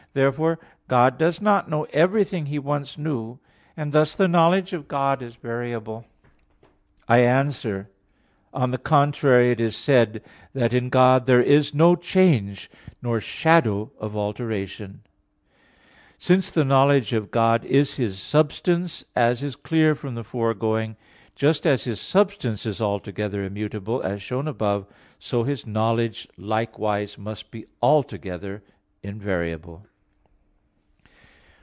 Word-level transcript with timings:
Therefore 0.13 0.59
God 0.89 1.17
does 1.17 1.39
not 1.39 1.69
know 1.69 1.85
everything 1.93 2.47
He 2.47 2.59
once 2.59 2.97
knew; 2.97 3.39
and 3.77 3.93
thus 3.93 4.13
the 4.13 4.27
knowledge 4.27 4.73
of 4.73 4.89
God 4.89 5.21
is 5.21 5.37
variable. 5.37 6.05
On 7.07 8.71
the 8.71 8.77
contrary, 8.77 9.51
It 9.51 9.61
is 9.61 9.77
said, 9.77 10.21
that 10.53 10.73
in 10.73 10.89
God 10.89 11.27
"there 11.27 11.41
is 11.41 11.73
no 11.73 11.95
change 11.95 12.69
nor 13.01 13.21
shadow 13.21 13.89
of 13.99 14.17
alteration" 14.17 14.99
(James 14.99 14.99
1:17). 14.99 14.99
I 14.99 14.99
answer 14.99 15.97
that, 16.19 16.21
Since 16.25 16.51
the 16.51 16.65
knowledge 16.65 17.13
of 17.13 17.31
God 17.31 17.63
is 17.63 17.95
His 17.95 18.19
substance, 18.19 19.05
as 19.15 19.41
is 19.41 19.55
clear 19.55 19.95
from 19.95 20.15
the 20.15 20.25
foregoing 20.25 20.89
(A. 20.91 20.95
4), 20.95 20.97
just 21.37 21.65
as 21.65 21.85
His 21.85 22.01
substance 22.01 22.65
is 22.65 22.81
altogether 22.81 23.45
immutable, 23.45 24.01
as 24.01 24.21
shown 24.21 24.49
above 24.49 24.87
(Q. 24.87 24.87
9, 24.89 24.91
A. 24.91 24.95
1), 24.95 24.95
so 25.19 25.43
His 25.43 25.65
knowledge 25.65 26.27
likewise 26.35 27.17
must 27.17 27.49
be 27.49 27.65
altogether 27.81 28.61
invariable. 29.01 29.85